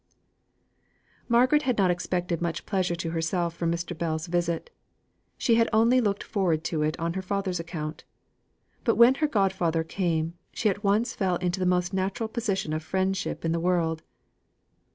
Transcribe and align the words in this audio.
Margaret 1.29 1.61
had 1.61 1.77
not 1.77 1.91
expected 1.91 2.41
much 2.41 2.65
pleasure 2.65 2.95
to 2.95 3.11
herself 3.11 3.53
from 3.55 3.71
Mr. 3.71 3.95
Bell's 3.95 4.25
visit 4.25 4.71
she 5.37 5.53
had 5.61 5.69
only 5.71 6.01
looked 6.01 6.23
forward 6.23 6.63
to 6.63 6.81
it 6.81 6.99
on 6.99 7.13
her 7.13 7.21
father's 7.21 7.59
account, 7.59 8.03
but 8.83 8.95
when 8.95 9.13
her 9.21 9.27
godfather 9.27 9.83
came, 9.83 10.33
she 10.51 10.69
at 10.69 10.83
once 10.83 11.13
fell 11.13 11.35
into 11.35 11.59
the 11.59 11.67
most 11.67 11.93
natural 11.93 12.27
position 12.29 12.73
of 12.73 12.81
friendship 12.81 13.45
in 13.45 13.51
the 13.51 13.59
world. 13.59 14.01